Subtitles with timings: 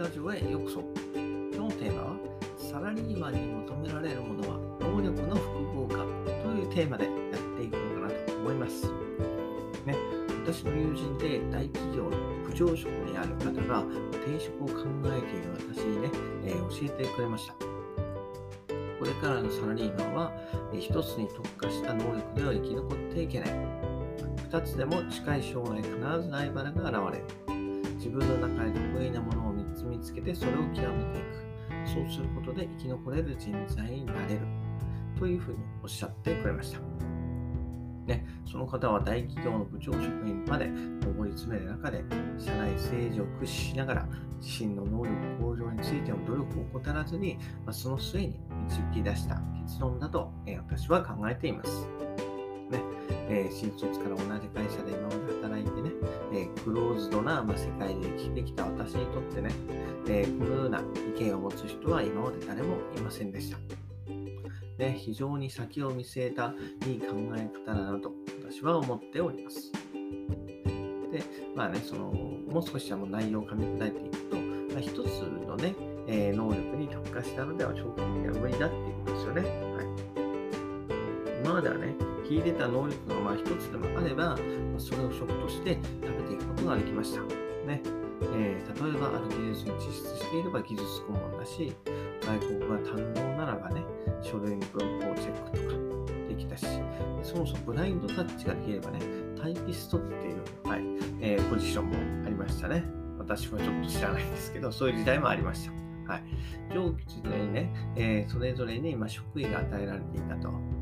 [0.00, 0.80] ラジオへようこそ。
[1.12, 2.16] 今日のテーマは、
[2.56, 5.96] サラリーマンに求められるものは能力の複合化
[6.42, 7.12] というテーマでやっ
[7.58, 8.86] ていこうかなと思います。
[9.84, 9.94] ね、
[10.42, 12.16] 私の友人で大企業の
[12.48, 13.84] 部長職にある方が
[14.24, 16.08] 転職を考えている私にね、
[16.46, 17.52] えー、教えてくれました。
[17.52, 20.32] これからのサラリーマンは、
[20.72, 23.50] えー、一つに特化した能力では生き残っていけない。
[24.50, 25.92] 二つでも近い将来必
[26.22, 27.60] ずライバルが現れる。
[28.00, 29.49] 自分の中で得意なものを
[30.00, 31.40] 見つけてそれを極めていく。
[31.84, 34.40] そうすることで生き残れる人材になれる。
[35.18, 36.78] というふうにおっしゃってくれました。
[38.06, 42.02] ね、その方は大企業の部長職員まで上り詰める中で、
[42.38, 44.08] 社内政治を駆使しながら、
[44.40, 51.86] 自身の能力向上についての努力を怠らずに、まあ、その末に導き出した結論だと、えー、私は考えています。
[52.70, 52.82] ね、
[53.28, 55.90] えー、新卒から同じ会社で今まで働いてね、
[56.32, 59.50] えー、クローズドな、まあ、世界で生きてきた私にとってね、
[60.06, 60.80] えー、このような
[61.16, 63.58] 意見を持つ人は今まで誰もいませんでした。
[64.78, 66.54] ね、非常に先を見据えた
[66.86, 68.12] いい考え方だなと
[68.48, 69.70] 私は思っております。
[71.12, 71.22] で、
[71.54, 75.74] まあね、その、もう少しはもう内容を噛み砕いていくと、まあ、一つのね、
[76.06, 79.42] えー、能力に特化したのでは長期的には無理だっていうことですよね。
[79.42, 79.86] はい。
[81.44, 81.94] 今まではね、
[82.30, 84.36] 秀でた能力がまあ一つでもあれば、
[84.78, 87.22] それを職として食べていくことができました。
[87.66, 87.82] ね
[88.22, 91.72] えー、例えば、ある技術に実質していれば技術顧問だし、
[92.22, 93.82] 外国が堪能ならばね、
[94.22, 96.66] 書類に文法チェックとかできたし、
[97.22, 99.00] そもそもブラインドタッチができればね、
[99.40, 100.82] タイピストっていう、はい
[101.20, 102.84] えー、ポジションもありましたね。
[103.18, 105.72] 私はちょっと知らないんですけど、そういう時代もありました。
[106.12, 106.24] はい、
[106.74, 110.79] 上記時代にね、えー、それぞれに、ま職位が与えられていたと。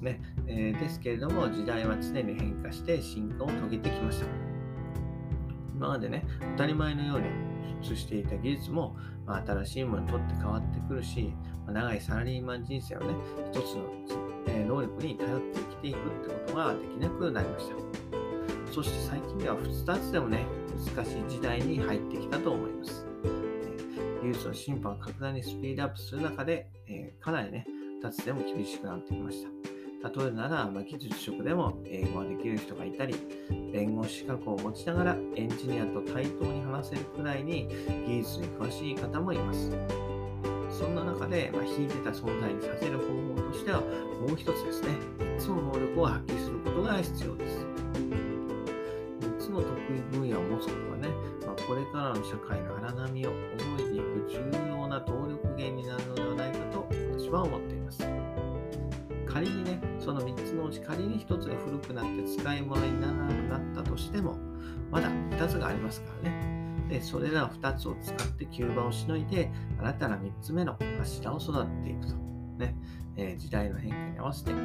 [0.00, 4.26] ねえー、ですけれども、時代は常に変化して進化を遂げてきました。
[5.74, 7.26] 今までね、当たり前のように
[7.88, 11.32] 普していた技術も、まあ、新しいものにとって変わってくるし、
[11.66, 13.14] まあ、長いサラリーマン人生をね、
[13.50, 13.84] 一つの、
[14.46, 17.76] え、能力に頼って生きていくってことができなくなりました。
[18.72, 20.44] そして最近では2つでもね、
[20.94, 23.06] 難しい時代に入ってきたと思います。
[24.22, 27.66] 技術の進歩が格段にスピードアップする中で、えー、かなりね、
[28.02, 29.69] 2つでも厳しくなってきました。
[30.02, 33.14] 例えるなら、まあ、技術職でも英語ができる人がいたり、
[33.70, 37.68] 弁護士資格を持ちながらエンジニアと対等に話せるくらいに
[38.06, 39.70] 技術に詳しい方もいます。
[40.70, 43.04] そんな中で、まあ、引いてた存在にさせる方
[43.42, 44.88] 法としては、もう一つですね、
[45.18, 47.66] 3つの能力を発揮することが必要です。
[49.20, 51.08] 3つの得意分野を持つことはね、
[51.44, 56.88] まあ、これからの社会の荒波を覚えていく重要な動力源になるのではないかと
[57.18, 57.69] 私は思っています。
[59.40, 64.36] 仮にね、その3つのうち仮に1つが古くなって使い物にならなくなったとしても、
[64.90, 66.84] まだ2つがありますからね。
[66.90, 72.14] で、それら2つを使って吸盤をしのいで、新たな3つ目の柱を育てていくと。
[72.58, 72.76] ね、
[73.16, 74.58] えー、時代の変化に合わせて、ね、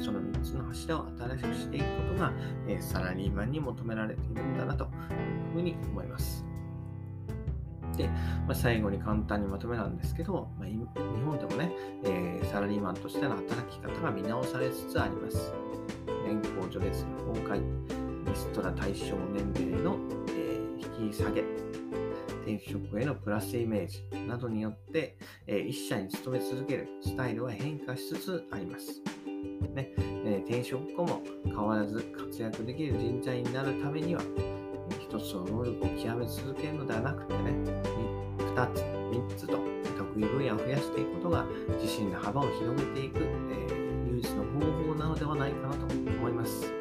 [0.00, 2.32] その3つの柱を新しくしていくことが、
[2.66, 4.90] えー、サラリーマンに求められているんだなという
[5.54, 6.47] ふうに思います。
[7.98, 8.08] で、
[8.46, 10.78] まあ、最後に簡単にまとめなんですけど、まあ、日
[11.24, 11.72] 本でもね、
[12.04, 15.52] えー、サラリーマンとしての働き方が見直されつつあります。
[16.26, 19.98] 年功序列の崩壊、リストラ対象年齢の、
[20.28, 21.42] えー、引き下げ、
[22.42, 29.02] 転職へのプラスイメージなどによって、えー、一社に勤め続けるスタイルは変化しつつあります。
[29.74, 34.22] ねえー、転職後も変わらず活躍できる人材になるためには、
[35.18, 37.52] 一つの能力を極め続けるのではなくてね、
[38.38, 39.58] 二つ、三つと
[39.96, 41.44] 得意分野を増やしていくことが
[41.82, 46.72] 自身の幅を広げていく、えー、唯一の方法なのではないかなと思います。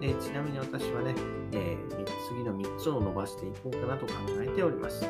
[0.00, 1.14] でちなみに私はね、
[1.52, 5.04] えー、次の3つを伸ばしていこうかなと考えております。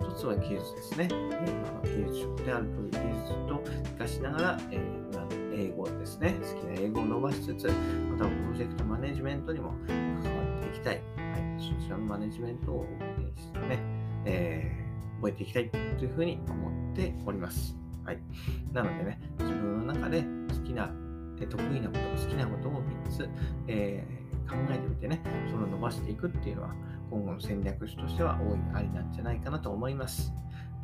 [0.00, 1.08] 1つは技術ですね。
[1.10, 6.36] 今の技術職であるという技術と活かしながら、えー、英語ですね。
[6.40, 11.15] 好きな英語を伸ばしつつ、またプロジェクトマネジメントにも関わっていきたい。
[11.58, 12.84] そちらのマネジメントを、
[13.68, 13.78] ね、
[14.24, 17.76] えー、覚えていきたいというふうに思っております。
[18.04, 18.18] はい。
[18.72, 20.90] なのでね、自分の中で好きな、
[21.38, 23.28] 得意なこと、好きなことを3つ、
[23.66, 25.20] えー、考えてみてね、
[25.50, 26.74] それを伸ばしていくっていうのは、
[27.10, 30.32] 今後の戦略としては大いにありなんじゃないかなと思います。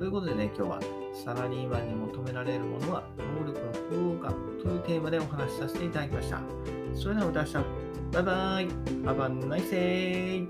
[0.02, 0.81] ということでね、今日は
[1.14, 6.40] サラリーマンに求められるものは能力の複合格というテーマでお話しさせていただきました。
[6.93, 7.54] それではまた明日。
[8.10, 8.66] バイバイ。
[9.04, 10.49] Have a nice.